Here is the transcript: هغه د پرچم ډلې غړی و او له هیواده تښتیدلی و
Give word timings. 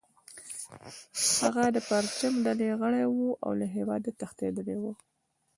هغه 1.39 1.63
د 1.75 1.77
پرچم 1.89 2.33
ډلې 2.45 2.67
غړی 2.79 3.03
و 3.07 3.19
او 3.45 3.51
له 3.59 3.65
هیواده 3.75 4.09
تښتیدلی 4.19 4.75
و 4.79 4.83